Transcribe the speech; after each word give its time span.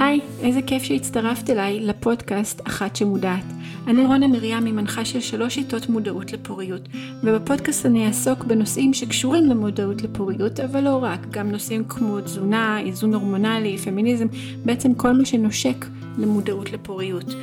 היי, 0.00 0.20
איזה 0.40 0.62
כיף 0.62 0.82
שהצטרפת 0.82 1.50
אליי 1.50 1.80
לפודקאסט 1.80 2.60
אחת 2.66 2.96
שמודעת. 2.96 3.44
אני 3.86 4.06
רונה 4.06 4.28
מרים, 4.28 4.64
היא 4.64 4.74
מנחה 4.74 5.04
של 5.04 5.20
שלוש 5.20 5.54
שיטות 5.54 5.88
מודעות 5.88 6.32
לפוריות, 6.32 6.88
ובפודקאסט 7.22 7.86
אני 7.86 8.06
אעסוק 8.06 8.44
בנושאים 8.44 8.94
שקשורים 8.94 9.46
למודעות 9.46 10.02
לפוריות, 10.02 10.60
אבל 10.60 10.80
לא 10.80 11.02
רק, 11.02 11.26
גם 11.30 11.50
נושאים 11.50 11.84
כמו 11.84 12.20
תזונה, 12.20 12.80
איזון 12.80 13.14
הורמונלי, 13.14 13.78
פמיניזם, 13.78 14.26
בעצם 14.64 14.94
כל 14.94 15.12
מה 15.12 15.24
שנושק 15.24 15.86
למודעות 16.18 16.72
לפוריות. 16.72 17.34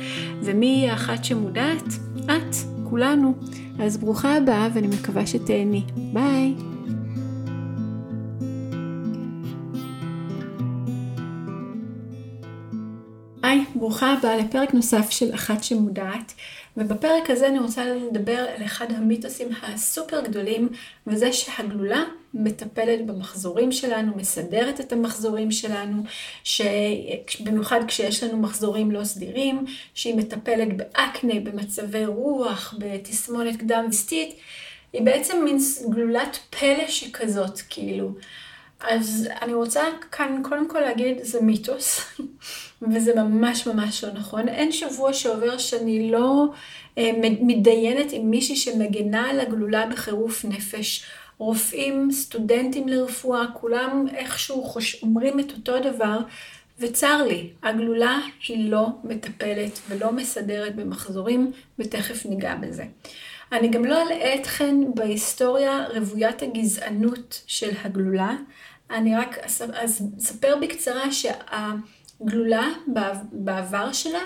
ומי 0.42 0.90
האחת 0.90 1.24
שמודעת? 1.24 1.88
את, 2.24 2.75
כולנו. 2.90 3.34
אז 3.80 3.96
ברוכה 3.96 4.36
הבאה 4.36 4.68
ואני 4.74 4.86
מקווה 4.86 5.26
שתהני. 5.26 5.82
ביי. 6.12 6.54
היי, 13.42 13.64
ברוכה 13.74 14.12
הבאה 14.12 14.36
לפרק 14.36 14.74
נוסף 14.74 15.10
של 15.10 15.34
אחת 15.34 15.64
שמודעת, 15.64 16.32
ובפרק 16.76 17.30
הזה 17.30 17.48
אני 17.48 17.58
רוצה 17.58 17.84
לדבר 17.84 18.46
על 18.56 18.64
אחד 18.64 18.86
המיתוסים 18.92 19.48
הסופר 19.62 20.20
גדולים, 20.20 20.68
וזה 21.06 21.32
שהגלולה 21.32 22.02
מטפלת 22.38 23.06
במחזורים 23.06 23.72
שלנו, 23.72 24.12
מסדרת 24.16 24.80
את 24.80 24.92
המחזורים 24.92 25.50
שלנו, 25.50 26.02
במיוחד 27.40 27.80
כשיש 27.88 28.22
לנו 28.22 28.36
מחזורים 28.38 28.90
לא 28.90 29.04
סדירים, 29.04 29.64
שהיא 29.94 30.14
מטפלת 30.14 30.76
באקנה, 30.76 31.40
במצבי 31.42 32.06
רוח, 32.06 32.74
בתסמונת 32.78 33.56
קדם 33.56 33.86
וסטית, 33.90 34.36
היא 34.92 35.02
בעצם 35.02 35.44
מין 35.44 35.58
גלולת 35.90 36.38
פלא 36.50 36.88
שכזאת, 36.88 37.60
כאילו. 37.68 38.12
אז 38.80 39.28
אני 39.42 39.54
רוצה 39.54 39.82
כאן 40.12 40.40
קודם 40.42 40.68
כל 40.68 40.80
להגיד, 40.80 41.18
זה 41.22 41.40
מיתוס, 41.40 42.00
וזה 42.92 43.14
ממש 43.14 43.66
ממש 43.66 44.04
לא 44.04 44.12
נכון. 44.12 44.48
אין 44.48 44.72
שבוע 44.72 45.12
שעובר 45.12 45.58
שאני 45.58 46.10
לא 46.10 46.46
אה, 46.98 47.10
מתדיינת 47.22 48.12
עם 48.12 48.30
מישהי 48.30 48.56
שמגנה 48.56 49.30
על 49.30 49.40
הגלולה 49.40 49.86
בחירוף 49.86 50.44
נפש. 50.44 51.06
רופאים, 51.38 52.12
סטודנטים 52.12 52.88
לרפואה, 52.88 53.44
כולם 53.54 54.06
איכשהו 54.14 54.64
חוש... 54.64 55.02
אומרים 55.02 55.40
את 55.40 55.52
אותו 55.52 55.80
דבר, 55.80 56.18
וצר 56.78 57.22
לי, 57.22 57.50
הגלולה 57.62 58.20
היא 58.48 58.70
לא 58.70 58.86
מטפלת 59.04 59.78
ולא 59.88 60.12
מסדרת 60.12 60.76
במחזורים, 60.76 61.52
ותכף 61.78 62.26
ניגע 62.26 62.54
בזה. 62.54 62.84
אני 63.52 63.68
גם 63.68 63.84
לא 63.84 64.02
אלאה 64.02 64.34
אתכן 64.34 64.76
בהיסטוריה 64.94 65.86
רוויית 65.94 66.42
הגזענות 66.42 67.42
של 67.46 67.70
הגלולה. 67.84 68.36
אני 68.90 69.16
רק 69.16 69.38
אספר 69.38 70.56
בקצרה 70.62 71.04
שהגלולה 71.12 72.68
בעבר 73.32 73.92
שלה 73.92 74.22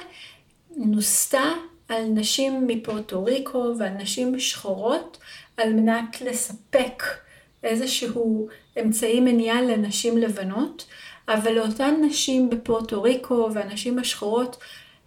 נוסתה 0.77 1.53
על 1.89 2.05
נשים 2.05 2.67
מפורטו 2.67 3.25
ריקו 3.25 3.75
ועל 3.79 3.93
נשים 3.93 4.39
שחורות 4.39 5.19
על 5.61 5.73
מנת 5.73 6.21
לספק 6.21 7.03
איזשהו 7.63 8.49
אמצעי 8.81 9.21
מניעה 9.21 9.63
לנשים 9.63 10.19
לבנות, 10.19 10.87
אבל 11.29 11.53
לאותן 11.53 11.95
נשים 12.03 12.51
בפורטו 12.51 13.03
ריקו 13.03 13.49
והנשים 13.53 13.99
השחורות 13.99 14.57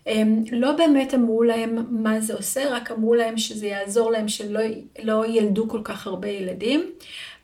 הם 0.06 0.44
לא 0.52 0.72
באמת 0.72 1.14
אמרו 1.14 1.44
להם 1.44 1.86
מה 1.90 2.20
זה 2.20 2.34
עושה, 2.34 2.70
רק 2.70 2.92
אמרו 2.92 3.16
להם 3.16 3.38
שזה 3.38 3.68
יעזור 3.68 4.12
להם 4.12 4.28
שלא 4.28 4.59
לא 5.04 5.26
ילדו 5.28 5.70
כל 5.70 5.81
כך 5.84 6.08
הרבה 6.08 6.28
ילדים, 6.28 6.92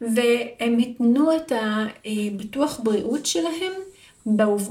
והם 0.02 0.78
התנו 0.80 1.36
את 1.36 1.52
הביטוח 2.06 2.80
בריאות 2.84 3.26
שלהם 3.26 3.72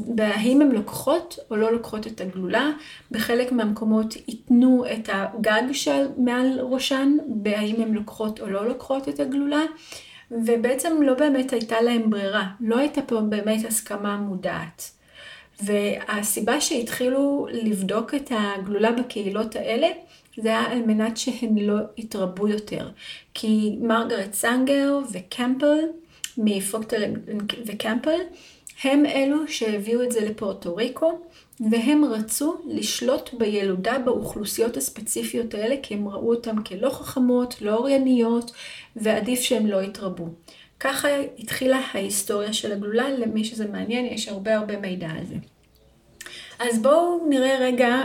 בהאם 0.06 0.62
הן 0.62 0.70
לוקחות 0.70 1.38
או 1.50 1.56
לא 1.56 1.72
לוקחות 1.72 2.06
את 2.06 2.20
הגלולה. 2.20 2.70
בחלק 3.10 3.52
מהמקומות 3.52 4.16
ייתנו 4.28 4.84
את 4.92 5.08
הגג 5.12 5.72
של 5.72 6.06
מעל 6.16 6.60
ראשן, 6.60 7.16
בהאם 7.26 7.82
הן 7.82 7.92
לוקחות 7.92 8.40
או 8.40 8.46
לא 8.46 8.68
לוקחות 8.68 9.08
את 9.08 9.20
הגלולה. 9.20 9.62
ובעצם 10.30 11.02
לא 11.02 11.14
באמת 11.14 11.52
הייתה 11.52 11.80
להם 11.80 12.10
ברירה, 12.10 12.46
לא 12.60 12.78
הייתה 12.78 13.02
פה 13.02 13.20
באמת 13.20 13.64
הסכמה 13.64 14.16
מודעת. 14.16 14.90
והסיבה 15.62 16.60
שהתחילו 16.60 17.46
לבדוק 17.52 18.14
את 18.14 18.32
הגלולה 18.34 18.92
בקהילות 18.92 19.56
האלה, 19.56 19.88
זה 20.36 20.48
היה 20.48 20.72
על 20.72 20.82
מנת 20.86 21.16
שהן 21.16 21.58
לא 21.58 21.76
יתרבו 21.96 22.48
יותר. 22.48 22.90
כי 23.34 23.76
מרגרט 23.80 24.32
סנגר 24.32 24.98
וקמפל, 25.12 25.78
מפוקטר 26.38 27.02
וקמפל, 27.66 28.18
הם 28.82 29.06
אלו 29.06 29.48
שהביאו 29.48 30.02
את 30.02 30.12
זה 30.12 30.20
לפורטו 30.20 30.76
ריקו, 30.76 31.18
והם 31.70 32.04
רצו 32.04 32.56
לשלוט 32.66 33.34
בילודה 33.34 33.98
באוכלוסיות 33.98 34.76
הספציפיות 34.76 35.54
האלה, 35.54 35.74
כי 35.82 35.94
הם 35.94 36.08
ראו 36.08 36.34
אותן 36.34 36.62
כלא 36.62 36.90
חכמות, 36.90 37.62
לא 37.62 37.74
אורייניות, 37.74 38.52
ועדיף 38.96 39.40
שהם 39.40 39.66
לא 39.66 39.82
יתרבו. 39.82 40.28
ככה 40.80 41.08
התחילה 41.38 41.80
ההיסטוריה 41.92 42.52
של 42.52 42.72
הגלולה, 42.72 43.10
למי 43.10 43.44
שזה 43.44 43.68
מעניין, 43.68 44.06
יש 44.06 44.28
הרבה 44.28 44.56
הרבה 44.56 44.76
מידע 44.76 45.06
על 45.06 45.26
זה. 45.26 45.34
אז 46.58 46.82
בואו 46.82 47.26
נראה 47.28 47.56
רגע 47.60 48.04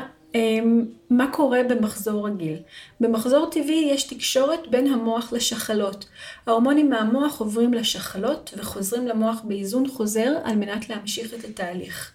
מה 1.10 1.32
קורה 1.32 1.64
במחזור 1.64 2.28
רגיל. 2.28 2.56
במחזור 3.00 3.50
טבעי 3.52 3.90
יש 3.92 4.04
תקשורת 4.04 4.68
בין 4.70 4.88
המוח 4.88 5.34
לשחלות. 5.34 6.06
ההורמונים 6.48 6.90
מהמוח 6.90 7.40
עוברים 7.40 7.74
לשחלות 7.74 8.54
וחוזרים 8.58 9.08
למוח 9.08 9.42
באיזון 9.44 9.88
חוזר 9.88 10.38
על 10.44 10.56
מנת 10.56 10.90
להמשיך 10.90 11.34
את 11.34 11.46
התהליך. 11.46 12.12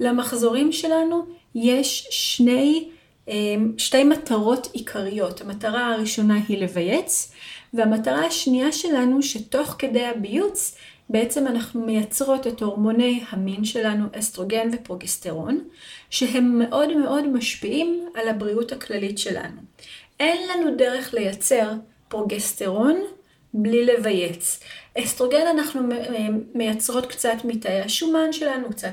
למחזורים 0.00 0.72
שלנו 0.72 1.26
יש 1.54 2.08
שני, 2.10 2.88
אמ, 3.28 3.72
שתי 3.78 4.04
מטרות 4.04 4.68
עיקריות. 4.72 5.40
המטרה 5.40 5.94
הראשונה 5.94 6.40
היא 6.48 6.58
לבייץ, 6.58 7.32
והמטרה 7.74 8.26
השנייה 8.26 8.72
שלנו 8.72 9.22
שתוך 9.22 9.74
כדי 9.78 10.04
הביוץ 10.04 10.76
בעצם 11.10 11.46
אנחנו 11.46 11.80
מייצרות 11.80 12.46
את 12.46 12.62
הורמוני 12.62 13.24
המין 13.30 13.64
שלנו, 13.64 14.06
אסטרוגן 14.18 14.68
ופרוגסטרון, 14.72 15.64
שהם 16.10 16.58
מאוד 16.58 16.96
מאוד 16.96 17.28
משפיעים 17.28 18.08
על 18.14 18.28
הבריאות 18.28 18.72
הכללית 18.72 19.18
שלנו. 19.18 19.60
אין 20.20 20.48
לנו 20.48 20.76
דרך 20.76 21.14
לייצר 21.14 21.70
פרוגסטרון 22.08 23.00
בלי 23.54 23.84
לבייץ. 23.84 24.60
אסטרוגן 24.98 25.46
אנחנו 25.46 25.80
מייצרות 26.54 27.06
קצת 27.06 27.36
מתאי 27.44 27.80
השומן 27.80 28.32
שלנו, 28.32 28.70
קצת 28.70 28.92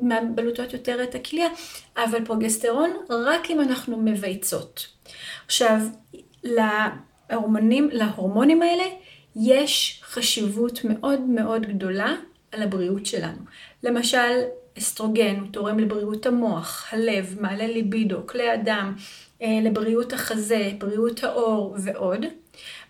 מבלוטת 0.00 0.72
יותרת 0.72 1.14
הכליה, 1.14 1.48
אבל 1.96 2.24
פרוגסטרון 2.24 2.90
רק 3.10 3.50
אם 3.50 3.60
אנחנו 3.60 3.96
מבייצות. 3.96 4.86
עכשיו, 5.46 5.76
להורמונים, 6.44 7.88
להורמונים 7.92 8.62
האלה 8.62 8.84
יש 9.36 10.02
חשיבות 10.04 10.84
מאוד 10.84 11.20
מאוד 11.20 11.66
גדולה 11.66 12.14
על 12.52 12.62
הבריאות 12.62 13.06
שלנו. 13.06 13.38
למשל, 13.82 14.40
אסטרוגן 14.78 15.36
הוא 15.40 15.48
תורם 15.50 15.78
לבריאות 15.78 16.26
המוח, 16.26 16.88
הלב, 16.92 17.36
מעלה 17.40 17.66
ליבידו, 17.66 18.26
כלי 18.26 18.50
הדם, 18.50 18.94
אה, 19.42 19.58
לבריאות 19.62 20.12
החזה, 20.12 20.70
בריאות 20.78 21.24
העור 21.24 21.76
ועוד. 21.78 22.26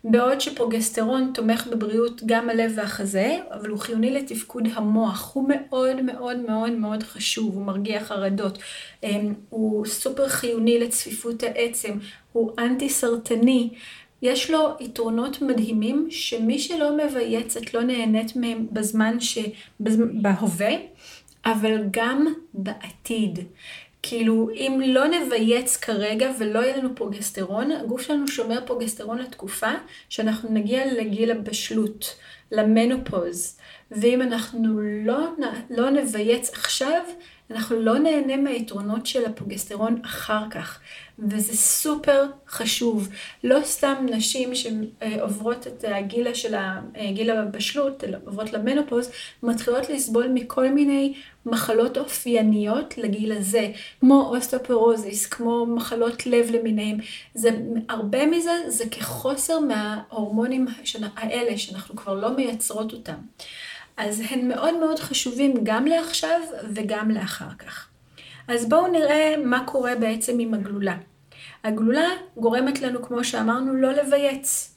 בעוד 0.04 0.40
שפרוגסטרון 0.40 1.30
תומך 1.34 1.66
בבריאות 1.66 2.22
גם 2.26 2.50
הלב 2.50 2.72
והחזה, 2.74 3.38
אבל 3.50 3.68
הוא 3.68 3.78
חיוני 3.78 4.10
לתפקוד 4.10 4.68
המוח. 4.74 5.34
הוא 5.34 5.48
מאוד 5.48 6.02
מאוד 6.02 6.36
מאוד 6.36 6.72
מאוד 6.72 7.02
חשוב, 7.02 7.54
הוא 7.54 7.64
מרגיע 7.64 8.00
חרדות. 8.00 8.58
אה, 9.04 9.20
הוא 9.48 9.86
סופר 9.86 10.28
חיוני 10.28 10.80
לצפיפות 10.80 11.42
העצם, 11.42 11.98
הוא 12.32 12.52
אנטי 12.58 12.88
סרטני. 12.88 13.70
יש 14.22 14.50
לו 14.50 14.68
יתרונות 14.80 15.42
מדהימים 15.42 16.06
שמי 16.10 16.58
שלא 16.58 16.96
מבייצת 16.96 17.74
לא 17.74 17.82
נהנית 17.82 18.36
מהם 18.36 18.66
בזמן 18.72 19.20
ש... 19.20 19.38
בהווה, 20.12 20.70
אבל 21.44 21.84
גם 21.90 22.26
בעתיד. 22.54 23.38
כאילו, 24.02 24.50
אם 24.54 24.80
לא 24.86 25.04
נבייץ 25.06 25.76
כרגע 25.76 26.30
ולא 26.38 26.58
יהיה 26.58 26.76
לנו 26.76 26.94
פרוגסטרון, 26.94 27.70
הגוף 27.70 28.02
שלנו 28.02 28.28
שומר 28.28 28.66
פרוגסטרון 28.66 29.18
לתקופה 29.18 29.70
שאנחנו 30.08 30.52
נגיע 30.52 30.94
לגיל 30.94 31.30
הבשלות, 31.30 32.14
למנופוז. 32.52 33.58
ואם 33.90 34.22
אנחנו 34.22 34.80
לא, 34.80 35.18
לא 35.70 35.90
נבייץ 35.90 36.50
עכשיו, 36.52 37.02
אנחנו 37.50 37.80
לא 37.80 37.98
נהנה 37.98 38.36
מהיתרונות 38.36 39.06
של 39.06 39.24
הפרוגסטרון 39.24 40.00
אחר 40.04 40.50
כך, 40.50 40.80
וזה 41.18 41.56
סופר 41.56 42.26
חשוב. 42.48 43.08
לא 43.44 43.58
סתם 43.64 44.06
נשים 44.10 44.50
שעוברות 44.54 45.66
את 45.66 45.84
הגיל 45.88 46.34
של 46.34 46.54
גיל 47.14 47.30
הבשלות, 47.30 48.04
עוברות 48.24 48.52
למנופוז, 48.52 49.10
מתחילות 49.42 49.88
לסבול 49.88 50.28
מכל 50.34 50.68
מיני 50.68 51.14
מחלות 51.46 51.98
אופייניות 51.98 52.98
לגיל 52.98 53.32
הזה, 53.32 53.72
כמו 54.00 54.34
אוסטאופורוזיס, 54.36 55.26
כמו 55.26 55.66
מחלות 55.66 56.26
לב 56.26 56.50
למיניהם. 56.50 56.98
זה, 57.34 57.50
הרבה 57.88 58.26
מזה 58.26 58.52
זה 58.68 58.84
מחוסר 58.90 59.58
מההורמונים 59.60 60.66
האלה 61.16 61.58
שאנחנו 61.58 61.96
כבר 61.96 62.14
לא 62.14 62.36
מייצרות 62.36 62.92
אותם. 62.92 63.16
אז 63.96 64.22
הם 64.30 64.48
מאוד 64.48 64.78
מאוד 64.78 64.98
חשובים 64.98 65.54
גם 65.62 65.86
לעכשיו 65.86 66.40
וגם 66.74 67.10
לאחר 67.10 67.54
כך. 67.58 67.88
אז 68.48 68.68
בואו 68.68 68.86
נראה 68.86 69.34
מה 69.44 69.64
קורה 69.66 69.94
בעצם 69.94 70.38
עם 70.38 70.54
הגלולה. 70.54 70.96
הגלולה 71.64 72.08
גורמת 72.36 72.80
לנו, 72.80 73.02
כמו 73.02 73.24
שאמרנו, 73.24 73.74
לא 73.74 73.92
לבייץ. 73.92 74.68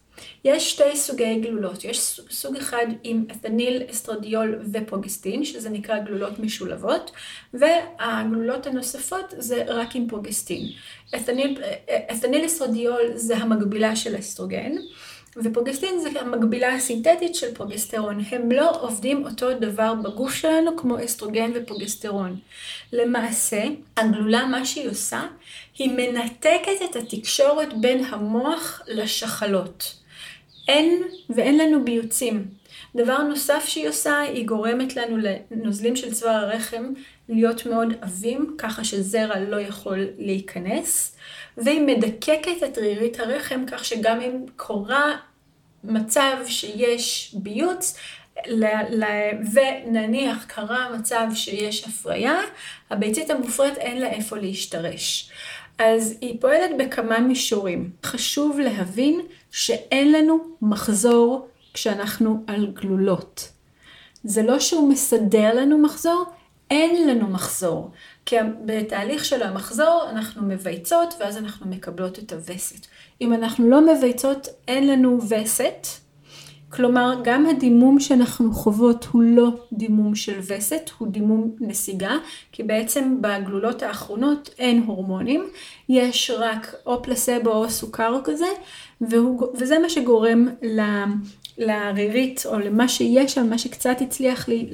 יש 0.43 0.71
שתי 0.71 0.95
סוגי 0.95 1.39
גלולות, 1.39 1.83
יש 1.83 2.21
סוג 2.29 2.55
אחד 2.55 2.85
עם 3.03 3.25
אתניל, 3.31 3.83
אסטרדיול 3.91 4.59
ופרוגסטין, 4.73 5.45
שזה 5.45 5.69
נקרא 5.69 5.99
גלולות 5.99 6.39
משולבות, 6.39 7.11
והגלולות 7.53 8.67
הנוספות 8.67 9.33
זה 9.37 9.63
רק 9.67 9.95
עם 9.95 10.07
פרוגסטין. 10.07 10.67
אתניל, 11.15 11.61
אתיניל 12.11 12.45
אסטרדיול 12.45 13.01
זה 13.15 13.37
המקבילה 13.37 13.95
של 13.95 14.19
אסטרוגן, 14.19 14.71
ופרוגסטין 15.37 15.99
זה 15.99 16.09
המקבילה 16.21 16.75
הסינתטית 16.75 17.35
של 17.35 17.53
פרוגסטרון. 17.53 18.19
הם 18.31 18.51
לא 18.51 18.81
עובדים 18.81 19.25
אותו 19.25 19.59
דבר 19.59 19.93
בגוף 19.93 20.33
שלנו 20.33 20.77
כמו 20.77 21.05
אסטרוגן 21.05 21.51
ופרוגסטרון. 21.55 22.39
למעשה, 22.93 23.63
הגלולה, 23.97 24.45
מה 24.45 24.65
שהיא 24.65 24.89
עושה, 24.89 25.21
היא 25.77 25.91
מנתקת 25.91 26.81
את 26.89 26.95
התקשורת 26.95 27.81
בין 27.81 28.05
המוח 28.05 28.81
לשחלות. 28.87 30.04
אין 30.67 31.03
ואין 31.29 31.57
לנו 31.57 31.85
ביוצים. 31.85 32.45
דבר 32.95 33.17
נוסף 33.17 33.65
שהיא 33.67 33.89
עושה, 33.89 34.19
היא 34.19 34.47
גורמת 34.47 34.95
לנו 34.95 35.17
לנוזלים 35.51 35.95
של 35.95 36.13
צוואר 36.13 36.33
הרחם 36.33 36.83
להיות 37.29 37.65
מאוד 37.65 37.93
עבים, 38.01 38.55
ככה 38.57 38.83
שזרע 38.83 39.39
לא 39.39 39.61
יכול 39.61 40.07
להיכנס, 40.17 41.15
והיא 41.57 41.81
מדקקת 41.81 42.63
את 42.65 42.77
רירית 42.77 43.19
הרחם, 43.19 43.63
כך 43.67 43.85
שגם 43.85 44.21
אם 44.21 44.45
קורה 44.55 45.17
מצב 45.83 46.37
שיש 46.47 47.35
ביוץ, 47.37 47.97
ונניח 49.53 50.45
קרה 50.47 50.97
מצב 50.97 51.27
שיש 51.35 51.87
הפריה, 51.87 52.39
הביצית 52.89 53.29
המופרית 53.29 53.77
אין 53.77 54.01
לה 54.01 54.07
איפה 54.07 54.37
להשתרש. 54.37 55.31
אז 55.77 56.17
היא 56.21 56.41
פועלת 56.41 56.71
בכמה 56.79 57.19
מישורים. 57.19 57.89
חשוב 58.03 58.59
להבין 58.59 59.21
שאין 59.51 60.11
לנו 60.11 60.39
מחזור 60.61 61.47
כשאנחנו 61.73 62.43
על 62.47 62.67
גלולות. 62.73 63.49
זה 64.23 64.43
לא 64.43 64.59
שהוא 64.59 64.89
מסדר 64.89 65.53
לנו 65.55 65.77
מחזור, 65.77 66.25
אין 66.71 67.07
לנו 67.07 67.27
מחזור. 67.27 67.91
כי 68.25 68.35
בתהליך 68.65 69.25
של 69.25 69.43
המחזור 69.43 70.05
אנחנו 70.09 70.41
מבייצות 70.41 71.13
ואז 71.19 71.37
אנחנו 71.37 71.69
מקבלות 71.69 72.19
את 72.19 72.33
הווסת. 72.33 72.85
אם 73.21 73.33
אנחנו 73.33 73.69
לא 73.69 73.95
מבייצות, 73.95 74.47
אין 74.67 74.87
לנו 74.87 75.19
וסת. 75.29 75.87
כלומר, 76.75 77.13
גם 77.23 77.45
הדימום 77.45 77.99
שאנחנו 77.99 78.53
חוות 78.53 79.05
הוא 79.11 79.23
לא 79.23 79.49
דימום 79.73 80.15
של 80.15 80.39
וסת, 80.47 80.91
הוא 80.97 81.07
דימום 81.07 81.51
נסיגה, 81.59 82.11
כי 82.51 82.63
בעצם 82.63 83.17
בגלולות 83.21 83.83
האחרונות 83.83 84.49
אין 84.59 84.83
הורמונים, 84.87 85.43
יש 85.89 86.31
רק 86.37 86.75
או 86.85 87.03
פלסבו 87.03 87.51
או 87.51 87.69
סוכר 87.69 88.19
כזה, 88.23 88.45
והוא, 89.01 89.47
וזה 89.59 89.79
מה 89.79 89.89
שגורם 89.89 90.47
ל, 91.57 91.71
לרירית 91.71 92.43
או 92.45 92.59
למה 92.59 92.87
שיש 92.87 93.33
שם, 93.33 93.49
מה 93.49 93.57
שקצת 93.57 93.97
הצליח 94.01 94.47
לי, 94.47 94.69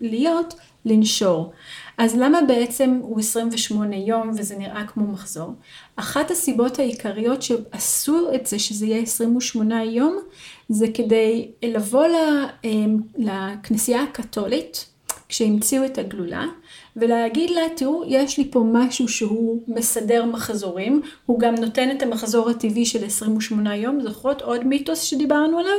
להיות, 0.00 0.54
לנשור. 0.84 1.52
אז 1.98 2.16
למה 2.16 2.38
בעצם 2.48 2.98
הוא 3.02 3.20
28 3.20 3.96
יום 3.96 4.30
וזה 4.38 4.58
נראה 4.58 4.84
כמו 4.86 5.06
מחזור? 5.06 5.52
אחת 5.96 6.30
הסיבות 6.30 6.78
העיקריות 6.78 7.42
שעשו 7.42 8.34
את 8.34 8.46
זה, 8.46 8.58
שזה 8.58 8.86
יהיה 8.86 9.02
28 9.02 9.84
יום, 9.84 10.18
זה 10.68 10.86
כדי 10.94 11.50
לבוא 11.62 12.06
אמ, 12.64 12.98
לכנסייה 13.16 14.02
הקתולית, 14.02 14.86
כשהמציאו 15.28 15.84
את 15.84 15.98
הגלולה, 15.98 16.46
ולהגיד 16.96 17.50
לה, 17.50 17.60
תראו, 17.76 18.04
יש 18.06 18.38
לי 18.38 18.50
פה 18.50 18.64
משהו 18.72 19.08
שהוא 19.08 19.62
מסדר 19.68 20.24
מחזורים, 20.24 21.02
הוא 21.26 21.38
גם 21.38 21.54
נותן 21.54 21.90
את 21.96 22.02
המחזור 22.02 22.50
הטבעי 22.50 22.86
של 22.86 23.04
28 23.04 23.76
יום, 23.76 24.00
זוכרות? 24.00 24.42
עוד 24.42 24.66
מיתוס 24.66 25.02
שדיברנו 25.02 25.58
עליו? 25.58 25.78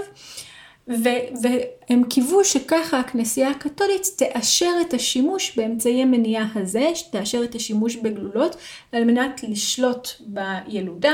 ו- 0.87 1.41
והם 1.41 2.03
קיוו 2.03 2.43
שככה 2.43 2.99
הכנסייה 2.99 3.49
הקתולית 3.49 4.07
תאשר 4.15 4.71
את 4.81 4.93
השימוש 4.93 5.57
באמצעי 5.57 6.01
המניעה 6.01 6.47
הזה, 6.55 6.91
תאשר 7.11 7.43
את 7.43 7.55
השימוש 7.55 7.95
בגלולות, 7.95 8.55
על 8.91 9.03
מנת 9.03 9.41
לשלוט 9.43 10.07
בילודה, 10.19 11.13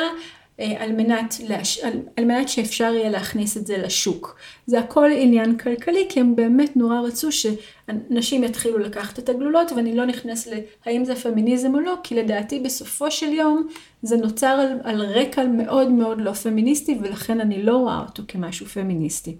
על 0.59 0.91
מנת, 0.91 1.35
להש... 1.47 1.79
על 2.15 2.25
מנת 2.25 2.49
שאפשר 2.49 2.93
יהיה 2.93 3.09
להכניס 3.09 3.57
את 3.57 3.67
זה 3.67 3.77
לשוק. 3.77 4.35
זה 4.65 4.79
הכל 4.79 5.09
עניין 5.15 5.57
כלכלי, 5.57 6.05
כי 6.09 6.19
הם 6.19 6.35
באמת 6.35 6.77
נורא 6.77 6.99
רצו 6.99 7.29
שאנשים 7.31 8.43
יתחילו 8.43 8.77
לקחת 8.77 9.19
את 9.19 9.29
הגלולות, 9.29 9.71
ואני 9.71 9.95
לא 9.95 10.05
נכנס 10.05 10.47
להאם 10.85 11.05
זה 11.05 11.15
פמיניזם 11.15 11.75
או 11.75 11.79
לא, 11.79 11.95
כי 12.03 12.15
לדעתי 12.15 12.59
בסופו 12.59 13.11
של 13.11 13.33
יום 13.33 13.67
זה 14.01 14.17
נוצר 14.17 14.47
על, 14.47 14.77
על 14.83 15.01
רקע 15.01 15.43
מאוד 15.43 15.91
מאוד 15.91 16.21
לא 16.21 16.33
פמיניסטי, 16.33 16.97
ולכן 17.01 17.39
אני 17.39 17.63
לא 17.63 17.77
רואה 17.77 17.99
אותו 18.07 18.23
כמשהו 18.27 18.65
פמיניסטי. 18.65 19.35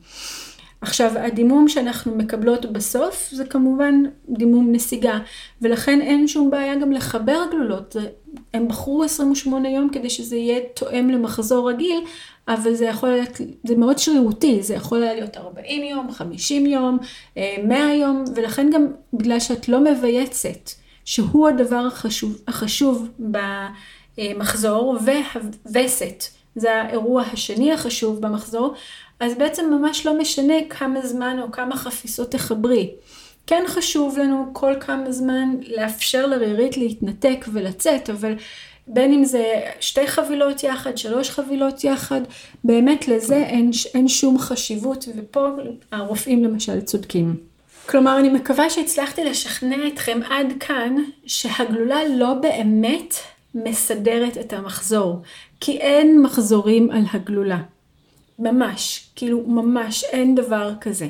עכשיו, 0.81 1.11
הדימום 1.17 1.67
שאנחנו 1.67 2.15
מקבלות 2.15 2.65
בסוף 2.65 3.29
זה 3.31 3.45
כמובן 3.45 4.03
דימום 4.29 4.71
נסיגה, 4.71 5.19
ולכן 5.61 6.01
אין 6.01 6.27
שום 6.27 6.49
בעיה 6.49 6.75
גם 6.75 6.91
לחבר 6.91 7.41
גלולות. 7.51 7.95
הם 8.53 8.67
בחרו 8.67 9.03
28 9.03 9.69
יום 9.69 9.89
כדי 9.89 10.09
שזה 10.09 10.35
יהיה 10.35 10.59
תואם 10.75 11.09
למחזור 11.09 11.69
רגיל, 11.69 12.03
אבל 12.47 12.73
זה 12.73 12.85
יכול 12.85 13.09
להיות, 13.09 13.41
זה 13.63 13.75
מאוד 13.75 13.97
שרירותי, 13.97 14.63
זה 14.63 14.73
יכול 14.73 14.99
להיות 14.99 15.37
40 15.37 15.83
יום, 15.83 16.11
50 16.11 16.65
יום, 16.65 16.97
100 17.35 17.43
אה, 17.71 17.93
יום, 17.93 18.23
ולכן 18.35 18.69
גם 18.73 18.87
בגלל 19.13 19.39
שאת 19.39 19.69
לא 19.69 19.79
מבייצת, 19.79 20.71
שהוא 21.05 21.47
הדבר 21.47 21.83
החשוב, 21.87 22.41
החשוב 22.47 23.09
במחזור, 24.17 24.97
והווסת, 25.03 26.23
זה 26.55 26.75
האירוע 26.81 27.21
השני 27.21 27.73
החשוב 27.73 28.21
במחזור, 28.21 28.73
אז 29.19 29.33
בעצם 29.37 29.73
ממש 29.73 30.05
לא 30.05 30.19
משנה 30.19 30.53
כמה 30.69 31.07
זמן 31.07 31.37
או 31.41 31.51
כמה 31.51 31.75
חפיסות 31.75 32.31
תחברי. 32.31 32.89
כן 33.47 33.63
חשוב 33.67 34.17
לנו 34.17 34.49
כל 34.53 34.73
כמה 34.79 35.11
זמן 35.11 35.49
לאפשר 35.67 36.25
לרירית 36.25 36.77
להתנתק 36.77 37.45
ולצאת, 37.53 38.09
אבל 38.09 38.33
בין 38.87 39.13
אם 39.13 39.23
זה 39.23 39.53
שתי 39.79 40.07
חבילות 40.07 40.63
יחד, 40.63 40.97
שלוש 40.97 41.29
חבילות 41.29 41.83
יחד, 41.83 42.21
באמת 42.63 43.07
לזה 43.07 43.35
אין, 43.35 43.71
אין 43.93 44.07
שום 44.07 44.39
חשיבות, 44.39 45.05
ופה 45.15 45.47
הרופאים 45.91 46.43
למשל 46.43 46.81
צודקים. 46.81 47.35
כלומר, 47.85 48.19
אני 48.19 48.29
מקווה 48.29 48.69
שהצלחתי 48.69 49.23
לשכנע 49.23 49.87
אתכם 49.87 50.19
עד 50.29 50.53
כאן 50.59 50.95
שהגלולה 51.25 51.99
לא 52.09 52.33
באמת 52.33 53.13
מסדרת 53.55 54.37
את 54.37 54.53
המחזור, 54.53 55.21
כי 55.59 55.77
אין 55.77 56.21
מחזורים 56.21 56.91
על 56.91 57.01
הגלולה. 57.13 57.59
ממש, 58.39 59.09
כאילו 59.15 59.43
ממש 59.47 60.03
אין 60.03 60.35
דבר 60.35 60.73
כזה. 60.81 61.07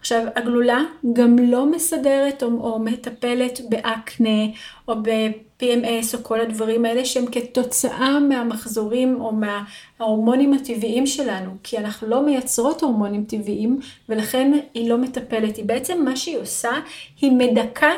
עכשיו, 0.00 0.26
הגלולה 0.36 0.80
גם 1.12 1.36
לא 1.38 1.66
מסדרת 1.66 2.42
או, 2.42 2.48
או 2.48 2.78
מטפלת 2.78 3.60
באקנה 3.68 4.44
או 4.88 4.94
ב-PMS 5.02 6.14
או 6.14 6.22
כל 6.22 6.40
הדברים 6.40 6.84
האלה 6.84 7.04
שהם 7.04 7.26
כתוצאה 7.26 8.20
מהמחזורים 8.20 9.20
או 9.20 9.32
מההורמונים 9.32 10.52
הטבעיים 10.52 11.06
שלנו, 11.06 11.50
כי 11.62 11.78
אנחנו 11.78 12.08
לא 12.08 12.22
מייצרות 12.22 12.82
הורמונים 12.82 13.24
טבעיים 13.24 13.80
ולכן 14.08 14.52
היא 14.74 14.90
לא 14.90 14.98
מטפלת. 14.98 15.56
היא 15.56 15.64
בעצם 15.64 16.04
מה 16.04 16.16
שהיא 16.16 16.38
עושה, 16.38 16.70
היא 17.20 17.32
מדכא 17.32 17.92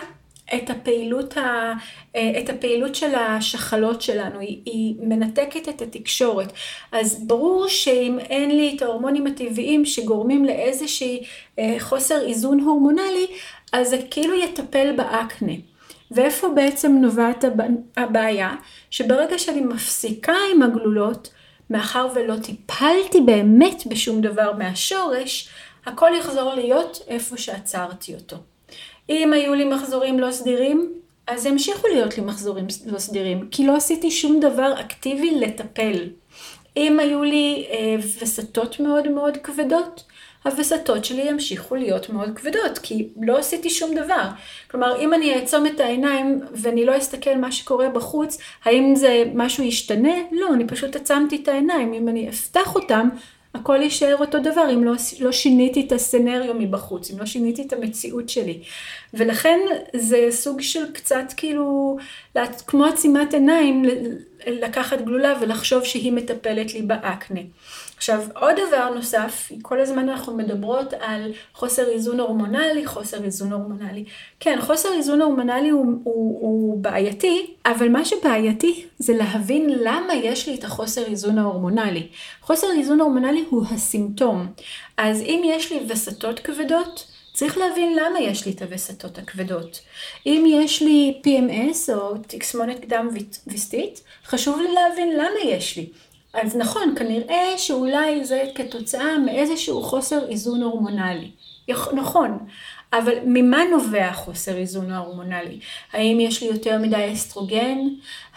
את 0.54 0.70
הפעילות, 0.70 1.36
ה, 1.36 1.72
אה, 2.16 2.32
את 2.38 2.48
הפעילות 2.48 2.94
של 2.94 3.14
השחלות 3.14 4.02
שלנו, 4.02 4.40
היא, 4.40 4.60
היא 4.64 4.94
מנתקת 5.00 5.68
את 5.68 5.82
התקשורת. 5.82 6.52
אז 6.92 7.24
ברור 7.26 7.68
שאם 7.68 8.18
אין 8.18 8.50
לי 8.50 8.74
את 8.76 8.82
ההורמונים 8.82 9.26
הטבעיים 9.26 9.84
שגורמים 9.84 10.44
לאיזשהי 10.44 11.22
אה, 11.58 11.76
חוסר 11.78 12.26
איזון 12.26 12.60
הורמונלי, 12.60 13.26
אז 13.72 13.88
זה 13.88 13.98
כאילו 14.10 14.34
יטפל 14.34 14.92
באקנה. 14.96 15.52
ואיפה 16.10 16.48
בעצם 16.48 16.92
נובעת 16.92 17.44
הבעיה? 17.96 18.54
שברגע 18.90 19.38
שאני 19.38 19.60
מפסיקה 19.60 20.34
עם 20.54 20.62
הגלולות, 20.62 21.30
מאחר 21.70 22.08
ולא 22.14 22.34
טיפלתי 22.36 23.20
באמת 23.20 23.86
בשום 23.86 24.20
דבר 24.20 24.52
מהשורש, 24.52 25.48
הכל 25.86 26.10
יחזור 26.18 26.54
להיות 26.54 26.98
איפה 27.08 27.36
שעצרתי 27.36 28.14
אותו. 28.14 28.36
אם 29.08 29.32
היו 29.32 29.54
לי 29.54 29.64
מחזורים 29.64 30.20
לא 30.20 30.30
סדירים, 30.30 30.92
אז 31.26 31.46
ימשיכו 31.46 31.88
להיות 31.88 32.18
לי 32.18 32.24
מחזורים 32.24 32.66
לא 32.86 32.98
סדירים, 32.98 33.48
כי 33.50 33.66
לא 33.66 33.76
עשיתי 33.76 34.10
שום 34.10 34.40
דבר 34.40 34.80
אקטיבי 34.80 35.30
לטפל. 35.30 36.08
אם 36.76 37.00
היו 37.00 37.22
לי 37.22 37.66
אה, 37.70 37.96
וסתות 37.98 38.80
מאוד 38.80 39.08
מאוד 39.08 39.36
כבדות, 39.36 40.04
הווסתות 40.44 41.04
שלי 41.04 41.22
ימשיכו 41.22 41.74
להיות 41.74 42.10
מאוד 42.10 42.38
כבדות, 42.38 42.78
כי 42.82 43.08
לא 43.22 43.38
עשיתי 43.38 43.70
שום 43.70 43.94
דבר. 43.94 44.28
כלומר, 44.70 45.00
אם 45.00 45.14
אני 45.14 45.34
אעצום 45.34 45.66
את 45.66 45.80
העיניים 45.80 46.40
ואני 46.52 46.84
לא 46.84 46.98
אסתכל 46.98 47.34
מה 47.34 47.52
שקורה 47.52 47.88
בחוץ, 47.88 48.38
האם 48.64 48.94
זה 48.94 49.24
משהו 49.34 49.64
ישתנה? 49.64 50.14
לא, 50.32 50.54
אני 50.54 50.66
פשוט 50.66 50.96
עצמתי 50.96 51.40
את 51.42 51.48
העיניים. 51.48 51.92
אם 51.92 52.08
אני 52.08 52.28
אפתח 52.28 52.74
אותם, 52.74 53.08
הכל 53.54 53.78
יישאר 53.82 54.16
אותו 54.20 54.38
דבר 54.38 54.68
אם 54.74 54.84
לא, 54.84 54.92
לא 55.20 55.32
שיניתי 55.32 55.86
את 55.86 55.92
הסצנריו 55.92 56.54
מבחוץ, 56.54 57.10
אם 57.10 57.18
לא 57.18 57.26
שיניתי 57.26 57.62
את 57.62 57.72
המציאות 57.72 58.28
שלי. 58.28 58.62
ולכן 59.14 59.58
זה 59.96 60.26
סוג 60.30 60.60
של 60.60 60.92
קצת 60.92 61.24
כאילו, 61.36 61.96
כמו 62.66 62.84
עצימת 62.84 63.34
עיניים, 63.34 63.84
לקחת 64.46 65.00
גלולה 65.00 65.34
ולחשוב 65.40 65.84
שהיא 65.84 66.12
מטפלת 66.12 66.74
לי 66.74 66.82
באקנה. 66.82 67.40
עכשיו, 67.98 68.22
עוד 68.34 68.54
דבר 68.68 68.94
נוסף, 68.94 69.52
כל 69.62 69.80
הזמן 69.80 70.08
אנחנו 70.08 70.36
מדברות 70.36 70.92
על 71.00 71.32
חוסר 71.54 71.88
איזון 71.88 72.20
הורמונלי, 72.20 72.86
חוסר 72.86 73.24
איזון 73.24 73.52
הורמונלי. 73.52 74.04
כן, 74.40 74.58
חוסר 74.60 74.88
איזון 74.92 75.22
הורמונלי 75.22 75.68
הוא, 75.68 75.86
הוא, 76.04 76.40
הוא 76.40 76.82
בעייתי, 76.82 77.54
אבל 77.66 77.88
מה 77.88 78.04
שבעייתי 78.04 78.84
זה 78.98 79.12
להבין 79.16 79.70
למה 79.70 80.14
יש 80.14 80.48
לי 80.48 80.54
את 80.54 80.64
החוסר 80.64 81.04
איזון 81.04 81.38
ההורמונלי. 81.38 82.08
חוסר 82.42 82.66
איזון 82.78 83.00
הורמונלי 83.00 83.44
הוא 83.50 83.64
הסימפטום. 83.70 84.46
אז 84.96 85.20
אם 85.20 85.42
יש 85.44 85.72
לי 85.72 85.80
וסתות 85.88 86.40
כבדות, 86.40 87.06
צריך 87.38 87.58
להבין 87.58 87.96
למה 87.96 88.20
יש 88.20 88.46
לי 88.46 88.52
את 88.52 88.62
הווסתות 88.62 89.18
הכבדות. 89.18 89.80
אם 90.26 90.44
יש 90.48 90.82
לי 90.82 91.20
PMS 91.26 91.94
או 91.94 92.18
תקסמונת 92.26 92.80
קדם 92.80 93.08
ויסטית, 93.46 94.00
חשוב 94.24 94.60
לי 94.60 94.74
להבין 94.74 95.12
למה 95.12 95.40
יש 95.44 95.76
לי. 95.76 95.86
אז 96.34 96.56
נכון, 96.56 96.94
כנראה 96.98 97.58
שאולי 97.58 98.24
זה 98.24 98.44
כתוצאה 98.54 99.18
מאיזשהו 99.18 99.82
חוסר 99.82 100.28
איזון 100.28 100.62
הורמונלי. 100.62 101.30
נכון, 101.92 102.38
אבל 102.92 103.14
ממה 103.24 103.64
נובע 103.70 104.12
חוסר 104.12 104.56
איזון 104.56 104.90
ההורמונלי? 104.90 105.60
האם 105.92 106.20
יש 106.20 106.42
לי 106.42 106.48
יותר 106.48 106.78
מדי 106.78 107.12
אסטרוגן? 107.12 107.78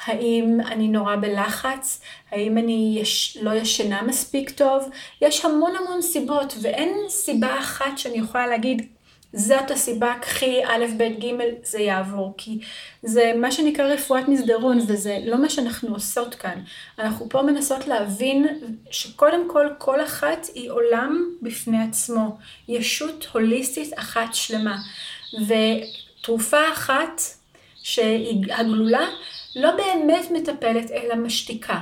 האם 0.06 0.58
אני 0.66 0.88
נורא 0.88 1.16
בלחץ? 1.16 2.02
האם 2.32 2.58
אני 2.58 2.98
יש, 3.02 3.38
לא 3.42 3.54
ישנה 3.54 4.02
מספיק 4.02 4.50
טוב? 4.50 4.90
יש 5.22 5.46
המון 5.46 5.72
המון 5.76 6.02
סיבות 6.02 6.54
ואין 6.62 6.98
סיבה 7.10 7.60
אחת 7.60 7.98
שאני 7.98 8.18
יכולה 8.18 8.48
להגיד 8.48 8.88
זאת 9.34 9.72
הסיבה, 9.72 10.14
קחי 10.22 10.62
א', 10.66 10.86
ב', 10.98 11.04
ג', 11.04 11.32
זה 11.64 11.80
יעבור. 11.80 12.34
כי 12.38 12.60
זה 13.04 13.32
מה 13.36 13.52
שנקרא 13.52 13.86
רפואת 13.86 14.28
מסדרון, 14.28 14.80
וזה 14.88 15.18
לא 15.26 15.42
מה 15.42 15.50
שאנחנו 15.50 15.94
עושות 15.94 16.36
כאן. 16.36 16.64
אנחנו 17.00 17.30
פה 17.30 17.42
מנסות 17.42 17.88
להבין 17.88 18.48
שקודם 18.92 19.50
כל, 19.50 19.68
כל 19.78 20.04
אחת 20.04 20.48
היא 20.54 20.72
עולם 20.72 21.26
בפני 21.42 21.84
עצמו. 21.84 22.38
ישות 22.68 23.28
הוליסטית 23.34 24.00
אחת 24.00 24.34
שלמה. 24.34 24.78
ותרופה 25.48 26.70
אחת, 26.74 27.22
שהיא 27.84 28.54
הגלולה, 28.54 29.10
לא 29.56 29.70
באמת 29.72 30.32
מטפלת, 30.32 30.92
אלא 30.92 31.16
משתיקה. 31.16 31.80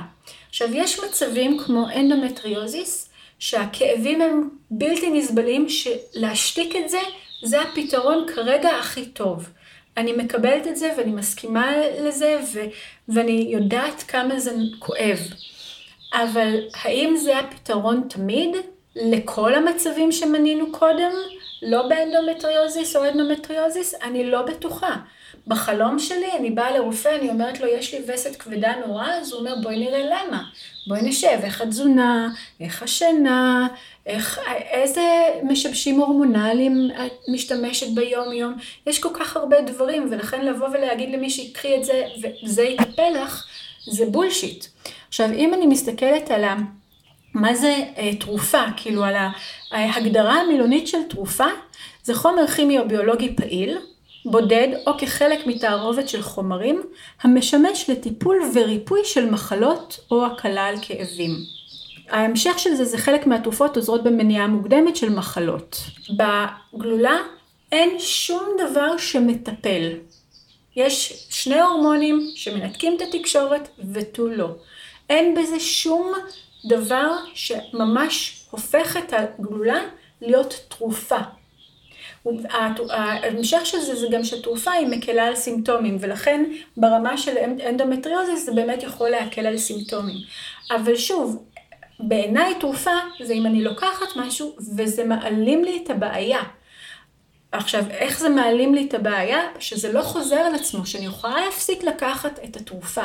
עכשיו, 0.48 0.68
יש 0.72 1.00
מצבים 1.00 1.58
כמו 1.58 1.86
אנדומטריוזיס, 1.96 3.10
שהכאבים 3.38 4.22
הם 4.22 4.48
בלתי 4.70 5.10
נסבלים, 5.10 5.66
שלהשתיק 5.68 6.76
את 6.76 6.88
זה 6.88 6.98
זה 7.42 7.62
הפתרון 7.62 8.26
כרגע 8.34 8.68
הכי 8.68 9.06
טוב. 9.06 9.50
אני 9.96 10.12
מקבלת 10.12 10.66
את 10.66 10.76
זה 10.76 10.92
ואני 10.98 11.12
מסכימה 11.12 11.72
לזה 12.00 12.40
ו- 12.54 12.64
ואני 13.08 13.48
יודעת 13.52 14.02
כמה 14.08 14.38
זה 14.40 14.52
כואב. 14.78 15.18
אבל 16.14 16.58
האם 16.74 17.16
זה 17.16 17.38
הפתרון 17.38 18.06
תמיד 18.08 18.56
לכל 18.96 19.54
המצבים 19.54 20.12
שמנינו 20.12 20.72
קודם? 20.72 21.10
לא 21.62 21.88
באנדומטריוזיס 21.88 22.96
או 22.96 23.04
אדנומיוזיס? 23.04 23.94
אני 24.02 24.30
לא 24.30 24.42
בטוחה. 24.42 24.96
בחלום 25.50 25.98
שלי 25.98 26.32
אני 26.38 26.50
באה 26.50 26.70
לרופא, 26.70 27.08
אני 27.20 27.28
אומרת 27.28 27.60
לו, 27.60 27.66
יש 27.66 27.94
לי 27.94 28.00
וסת 28.06 28.36
כבדה 28.36 28.72
נורא, 28.86 29.06
אז 29.06 29.32
הוא 29.32 29.40
אומר, 29.40 29.54
בואי 29.62 29.78
נראה 29.78 30.00
למה. 30.04 30.42
בואי 30.86 31.00
נשב, 31.02 31.38
איך 31.42 31.60
התזונה, 31.60 32.28
איך 32.60 32.82
השינה, 32.82 33.68
איך, 34.06 34.40
איזה 34.70 35.02
משבשים 35.42 36.00
הורמונליים 36.00 36.90
את 37.06 37.12
משתמשת 37.28 37.86
ביום 37.94 38.32
יום. 38.32 38.54
יש 38.86 38.98
כל 38.98 39.08
כך 39.14 39.36
הרבה 39.36 39.60
דברים, 39.60 40.08
ולכן 40.10 40.46
לבוא 40.46 40.68
ולהגיד 40.68 41.10
למי 41.10 41.30
שיקחי 41.30 41.76
את 41.76 41.84
זה, 41.84 42.04
וזה 42.44 42.62
יטפל 42.62 43.10
לך, 43.22 43.46
זה 43.86 44.06
bullshit. 44.06 44.64
עכשיו, 45.08 45.32
אם 45.32 45.54
אני 45.54 45.66
מסתכלת 45.66 46.30
על 46.30 46.44
ה... 46.44 46.56
מה 47.34 47.54
זה 47.54 47.76
אה, 47.98 48.14
תרופה, 48.14 48.62
כאילו 48.76 49.04
על 49.04 49.14
ההגדרה 49.70 50.34
המילונית 50.34 50.88
של 50.88 51.02
תרופה, 51.08 51.46
זה 52.02 52.14
חומר 52.14 52.46
כימי 52.46 52.78
או 52.78 52.88
ביולוגי 52.88 53.36
פעיל, 53.36 53.78
בודד 54.24 54.68
או 54.86 54.92
כחלק 54.98 55.46
מתערובת 55.46 56.08
של 56.08 56.22
חומרים 56.22 56.82
המשמש 57.22 57.90
לטיפול 57.90 58.36
וריפוי 58.54 59.00
של 59.04 59.30
מחלות 59.30 60.00
או 60.10 60.26
הקלה 60.26 60.66
על 60.66 60.74
כאבים. 60.82 61.30
ההמשך 62.08 62.58
של 62.58 62.74
זה 62.74 62.84
זה 62.84 62.98
חלק 62.98 63.26
מהתרופות 63.26 63.76
עוזרות 63.76 64.04
במניעה 64.04 64.46
מוקדמת 64.46 64.96
של 64.96 65.10
מחלות. 65.10 65.76
בגלולה 66.10 67.16
אין 67.72 67.98
שום 67.98 68.44
דבר 68.58 68.98
שמטפל. 68.98 69.92
יש 70.76 71.26
שני 71.30 71.60
הורמונים 71.60 72.30
שמנתקים 72.34 72.96
את 72.96 73.02
התקשורת 73.02 73.68
ותו 73.92 74.28
לא. 74.28 74.48
אין 75.10 75.34
בזה 75.34 75.60
שום 75.60 76.12
דבר 76.64 77.10
שממש 77.34 78.44
הופך 78.50 78.96
את 78.96 79.12
הגלולה 79.12 79.80
להיות 80.20 80.60
תרופה. 80.68 81.18
ההמשך 82.90 83.66
של 83.66 83.78
זה 83.78 83.94
זה 83.94 84.06
גם 84.10 84.24
שתרופה 84.24 84.70
היא 84.72 84.86
מקלה 84.86 85.26
על 85.26 85.36
סימפטומים, 85.36 85.96
ולכן 86.00 86.44
ברמה 86.76 87.16
של 87.16 87.36
אנדומטריוזיס 87.68 88.46
זה 88.46 88.52
באמת 88.52 88.82
יכול 88.82 89.08
להקל 89.08 89.46
על 89.46 89.56
סימפטומים. 89.58 90.16
אבל 90.70 90.96
שוב, 90.96 91.44
בעיניי 92.00 92.54
תרופה 92.60 92.90
זה 93.22 93.32
אם 93.32 93.46
אני 93.46 93.64
לוקחת 93.64 94.16
משהו 94.16 94.56
וזה 94.76 95.04
מעלים 95.04 95.64
לי 95.64 95.80
את 95.84 95.90
הבעיה. 95.90 96.42
עכשיו, 97.52 97.84
איך 97.90 98.18
זה 98.18 98.28
מעלים 98.28 98.74
לי 98.74 98.86
את 98.88 98.94
הבעיה? 98.94 99.40
שזה 99.58 99.92
לא 99.92 100.02
חוזר 100.02 100.36
על 100.36 100.54
עצמו, 100.54 100.86
שאני 100.86 101.06
יכולה 101.06 101.44
להפסיק 101.44 101.84
לקחת 101.84 102.38
את 102.44 102.56
התרופה. 102.56 103.04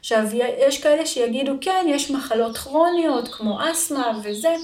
עכשיו, 0.00 0.24
יש 0.58 0.82
כאלה 0.82 1.06
שיגידו, 1.06 1.52
כן, 1.60 1.86
יש 1.88 2.10
מחלות 2.10 2.56
כרוניות, 2.56 3.28
כמו 3.28 3.58
אסתמה 3.70 4.12
וזה, 4.24 4.54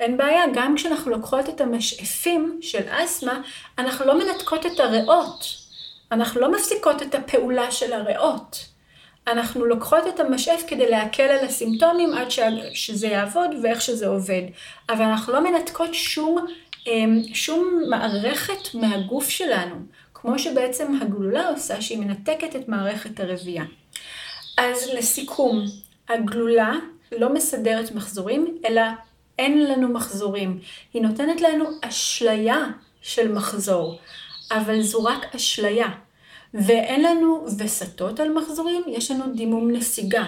אין 0.00 0.16
בעיה, 0.16 0.42
גם 0.54 0.76
כשאנחנו 0.76 1.10
לוקחות 1.10 1.48
את 1.48 1.60
המשאפים 1.60 2.58
של 2.62 2.82
אסתמה, 2.90 3.40
אנחנו 3.78 4.04
לא 4.04 4.18
מנתקות 4.18 4.66
את 4.66 4.80
הריאות. 4.80 5.44
אנחנו 6.12 6.40
לא 6.40 6.52
מפסיקות 6.52 7.02
את 7.02 7.14
הפעולה 7.14 7.70
של 7.70 7.92
הריאות. 7.92 8.64
אנחנו 9.26 9.64
לוקחות 9.64 10.06
את 10.08 10.20
המשאף 10.20 10.62
כדי 10.66 10.90
להקל 10.90 11.22
על 11.22 11.44
הסימפטומים 11.44 12.14
עד 12.14 12.26
שזה 12.74 13.06
יעבוד 13.06 13.50
ואיך 13.62 13.80
שזה 13.80 14.06
עובד. 14.06 14.42
אבל 14.88 15.02
אנחנו 15.02 15.32
לא 15.32 15.50
מנתקות 15.50 15.94
שום, 15.94 16.46
שום 17.32 17.82
מערכת 17.88 18.74
מהגוף 18.74 19.28
שלנו, 19.28 19.74
כמו 20.14 20.38
שבעצם 20.38 20.98
הגלולה 21.00 21.48
עושה, 21.48 21.80
שהיא 21.80 21.98
מנתקת 21.98 22.56
את 22.56 22.68
מערכת 22.68 23.20
הרבייה. 23.20 23.64
אז 24.58 24.90
לסיכום, 24.94 25.64
הגלולה 26.08 26.72
לא 27.12 27.34
מסדרת 27.34 27.92
מחזורים, 27.92 28.58
אלא 28.64 28.82
אין 29.38 29.64
לנו 29.64 29.88
מחזורים. 29.88 30.60
היא 30.94 31.02
נותנת 31.02 31.40
לנו 31.40 31.64
אשליה 31.80 32.66
של 33.02 33.32
מחזור, 33.32 33.98
אבל 34.50 34.82
זו 34.82 35.04
רק 35.04 35.34
אשליה. 35.34 35.88
ואין 36.54 37.02
לנו 37.02 37.46
וסתות 37.58 38.20
על 38.20 38.32
מחזורים, 38.32 38.82
יש 38.88 39.10
לנו 39.10 39.32
דימום 39.34 39.70
נסיגה. 39.70 40.24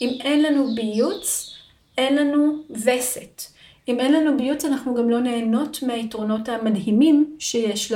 אם 0.00 0.18
אין 0.20 0.42
לנו 0.42 0.74
ביוץ, 0.74 1.54
אין 1.98 2.16
לנו 2.16 2.62
וסת. 2.70 3.42
אם 3.88 4.00
אין 4.00 4.12
לנו 4.12 4.36
ביוץ, 4.36 4.64
אנחנו 4.64 4.94
גם 4.94 5.10
לא 5.10 5.20
נהנות 5.20 5.82
מהיתרונות 5.82 6.48
המדהימים 6.48 7.36
שיש 7.38 7.92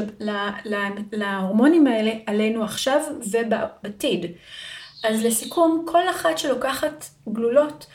להורמונים 1.13 1.87
האלה 1.87 2.13
עלינו 2.27 2.65
עכשיו 2.65 3.01
ובעתיד. 3.33 4.27
אז 5.05 5.25
לסיכום, 5.25 5.85
כל 5.87 6.11
אחת 6.11 6.39
שלוקחת 6.39 7.05
גלולות, 7.29 7.87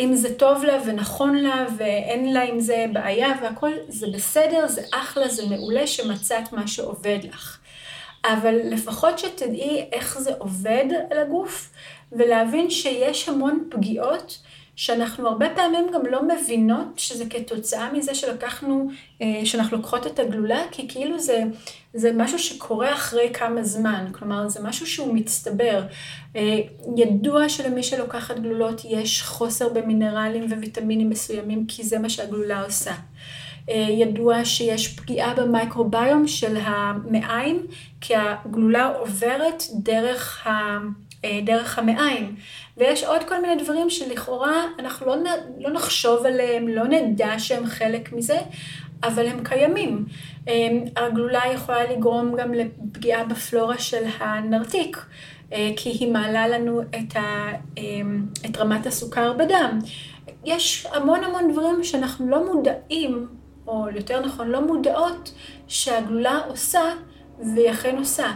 אם 0.00 0.14
זה 0.14 0.34
טוב 0.34 0.64
לה 0.64 0.78
ונכון 0.86 1.36
לה 1.36 1.66
ואין 1.76 2.32
לה 2.32 2.42
עם 2.42 2.60
זה 2.60 2.86
בעיה 2.92 3.28
והכל, 3.42 3.70
זה 3.88 4.06
בסדר, 4.14 4.68
זה 4.68 4.82
אחלה, 4.94 5.28
זה 5.28 5.46
מעולה 5.46 5.86
שמצאת 5.86 6.52
מה 6.52 6.66
שעובד 6.66 7.18
לך. 7.32 7.58
אבל 8.24 8.54
לפחות 8.64 9.18
שתדעי 9.18 9.84
איך 9.92 10.18
זה 10.18 10.32
עובד 10.38 10.84
על 11.10 11.18
הגוף, 11.18 11.70
ולהבין 12.12 12.70
שיש 12.70 13.28
המון 13.28 13.68
פגיעות 13.70 14.38
שאנחנו 14.76 15.28
הרבה 15.28 15.46
פעמים 15.54 15.86
גם 15.94 16.06
לא 16.06 16.20
מבינות 16.28 16.86
שזה 16.96 17.24
כתוצאה 17.30 17.92
מזה 17.92 18.14
שלקחנו, 18.14 18.90
אה, 19.22 19.40
שאנחנו 19.44 19.76
לוקחות 19.76 20.06
את 20.06 20.18
הגלולה, 20.18 20.62
כי 20.70 20.88
כאילו 20.88 21.18
זה, 21.18 21.42
זה 21.94 22.10
משהו 22.14 22.38
שקורה 22.38 22.92
אחרי 22.92 23.30
כמה 23.32 23.62
זמן, 23.62 24.06
כלומר 24.12 24.48
זה 24.48 24.60
משהו 24.62 24.86
שהוא 24.86 25.14
מצטבר. 25.14 25.82
אה, 26.36 26.58
ידוע 26.96 27.48
שלמי 27.48 27.82
שלוקחת 27.82 28.38
גלולות 28.38 28.82
יש 28.84 29.22
חוסר 29.22 29.68
במינרלים 29.68 30.44
וויטמינים 30.44 31.10
מסוימים, 31.10 31.66
כי 31.66 31.84
זה 31.84 31.98
מה 31.98 32.08
שהגלולה 32.08 32.62
עושה. 32.64 32.94
אה, 33.70 33.86
ידוע 33.90 34.44
שיש 34.44 34.88
פגיעה 34.88 35.34
במייקרוביום 35.34 36.28
של 36.28 36.56
המעיים, 36.60 37.66
כי 38.00 38.14
הגלולה 38.16 38.86
עוברת 38.86 39.62
דרך, 39.74 40.46
ה, 40.46 40.78
דרך 41.44 41.78
המעיים. 41.78 42.34
ויש 42.76 43.04
עוד 43.04 43.24
כל 43.24 43.40
מיני 43.40 43.62
דברים 43.62 43.90
שלכאורה 43.90 44.64
אנחנו 44.78 45.06
לא, 45.06 45.16
לא 45.58 45.70
נחשוב 45.70 46.26
עליהם, 46.26 46.68
לא 46.68 46.84
נדע 46.84 47.38
שהם 47.38 47.66
חלק 47.66 48.12
מזה, 48.12 48.38
אבל 49.02 49.26
הם 49.26 49.44
קיימים. 49.44 50.04
אמ, 50.48 50.84
הגלולה 50.96 51.42
יכולה 51.54 51.92
לגרום 51.92 52.36
גם 52.36 52.54
לפגיעה 52.54 53.24
בפלורה 53.24 53.78
של 53.78 54.04
הנרתיק, 54.18 55.04
אה, 55.52 55.70
כי 55.76 55.88
היא 55.90 56.12
מעלה 56.12 56.48
לנו 56.48 56.82
את, 56.82 57.16
ה, 57.16 57.50
אמ, 57.76 58.26
את 58.46 58.56
רמת 58.56 58.86
הסוכר 58.86 59.32
בדם. 59.32 59.78
יש 60.44 60.86
המון 60.92 61.24
המון 61.24 61.52
דברים 61.52 61.84
שאנחנו 61.84 62.28
לא 62.28 62.54
מודעים, 62.54 63.28
או 63.66 63.86
יותר 63.96 64.20
נכון 64.20 64.48
לא 64.48 64.66
מודעות, 64.66 65.34
שהגלולה 65.68 66.40
עושה, 66.48 66.82
והיא 67.54 67.70
אכן 67.70 67.98
עושה. 67.98 68.32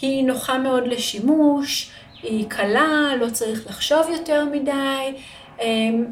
היא 0.00 0.24
נוחה 0.24 0.58
מאוד 0.58 0.86
לשימוש, 0.86 1.90
היא 2.22 2.46
קלה, 2.48 3.16
לא 3.20 3.30
צריך 3.30 3.66
לחשוב 3.66 4.08
יותר 4.08 4.44
מדי, 4.44 5.14
אמ, 5.60 6.04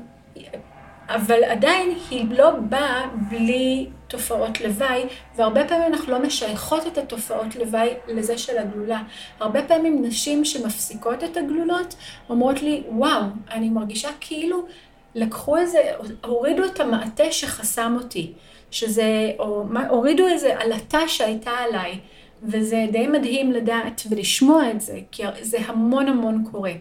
אבל 1.08 1.44
עדיין 1.44 1.98
היא 2.10 2.26
לא 2.30 2.50
באה 2.50 3.06
בלי 3.28 3.86
תופעות 4.08 4.60
לוואי, 4.60 5.04
והרבה 5.36 5.68
פעמים 5.68 5.92
אנחנו 5.92 6.12
לא 6.12 6.18
משייכות 6.18 6.86
את 6.86 6.98
התופעות 6.98 7.56
לוואי 7.56 7.88
לזה 8.08 8.38
של 8.38 8.58
הגלולה. 8.58 9.02
הרבה 9.40 9.62
פעמים 9.62 10.02
נשים 10.04 10.44
שמפסיקות 10.44 11.24
את 11.24 11.36
הגלולות 11.36 11.94
אומרות 12.30 12.62
לי, 12.62 12.82
וואו, 12.88 13.22
אני 13.50 13.68
מרגישה 13.68 14.08
כאילו 14.20 14.66
לקחו 15.14 15.56
איזה, 15.56 15.78
הורידו 16.24 16.64
את 16.64 16.80
המעטה 16.80 17.32
שחסם 17.32 17.96
אותי, 18.02 18.32
שזה, 18.70 19.30
או 19.38 19.64
הורידו 19.88 20.28
איזה 20.28 20.58
עלטה 20.58 21.08
שהייתה 21.08 21.50
עליי. 21.50 21.98
וזה 22.42 22.86
די 22.92 23.06
מדהים 23.06 23.52
לדעת 23.52 24.02
ולשמוע 24.10 24.70
את 24.70 24.80
זה, 24.80 25.00
כי 25.10 25.22
זה 25.42 25.58
המון 25.66 26.08
המון 26.08 26.44
קורה. 26.50 26.72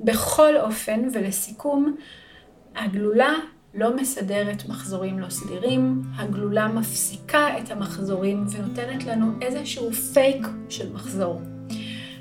בכל 0.00 0.56
אופן, 0.56 1.08
ולסיכום, 1.12 1.96
הגלולה 2.76 3.32
לא 3.74 3.96
מסדרת 3.96 4.68
מחזורים 4.68 5.18
לא 5.18 5.30
סדירים, 5.30 6.02
הגלולה 6.16 6.68
מפסיקה 6.68 7.58
את 7.58 7.70
המחזורים 7.70 8.44
ונותנת 8.50 9.04
לנו 9.04 9.32
איזשהו 9.42 9.92
פייק 9.92 10.46
של 10.68 10.92
מחזור. 10.92 11.40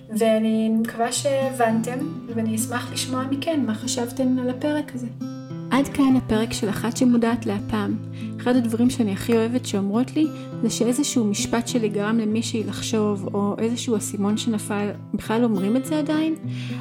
ואני 0.10 0.70
מקווה 0.70 1.12
שהבנתם, 1.12 2.00
ואני 2.28 2.56
אשמח 2.56 2.94
לשמוע 2.94 3.24
מכן 3.32 3.66
מה 3.66 3.76
חשבתם 3.76 4.40
על 4.40 4.50
הפרק 4.50 4.96
הזה. 4.96 5.27
עד 5.72 5.88
כאן 5.88 6.16
הפרק 6.16 6.54
של 6.54 6.70
אחת 6.70 6.98
שמודעת 6.98 7.46
להפעם. 7.46 7.96
אחד 8.40 8.56
הדברים 8.56 8.90
שאני 8.90 9.14
הכי 9.14 9.34
אוהבת 9.34 9.66
שאומרות 9.66 10.16
לי, 10.16 10.28
זה 10.64 10.70
שאיזשהו 10.70 11.26
משפט 11.26 11.68
שלי 11.68 11.90
גרם 11.90 12.18
למישהי 12.18 12.64
לחשוב, 12.64 13.30
או 13.34 13.56
איזשהו 13.58 13.98
אסימון 13.98 14.38
שנפל, 14.38 14.90
בכלל 15.14 15.44
אומרים 15.44 15.78
את 15.78 15.86
זה 15.86 16.00
עדיין? 16.00 16.36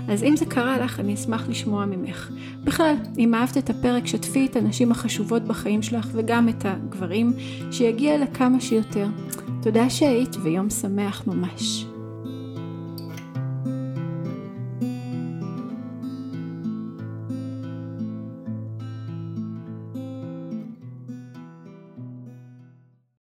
אז 0.09 0.23
אם 0.23 0.37
זה 0.37 0.47
קרה 0.47 0.79
לך, 0.79 1.01
אני 1.01 1.15
אשמח 1.15 1.49
לשמוע 1.49 1.85
ממך. 1.85 2.31
בכלל, 2.65 2.95
אם 3.19 3.35
אהבת 3.35 3.59
את 3.59 3.71
הפרק, 3.71 4.07
שתפי 4.07 4.47
את 4.47 4.57
הנשים 4.57 4.93
החשובות 4.93 5.43
בחיים 5.43 5.83
שלך, 5.83 6.09
וגם 6.13 6.49
את 6.49 6.65
הגברים, 6.65 7.33
שיגיע 7.71 8.19
לכמה 8.19 8.61
שיותר. 8.61 9.07
תודה 9.63 9.91
שהיית, 9.91 10.37
ויום 10.43 10.71
שמח 10.71 11.27
ממש. 11.27 11.87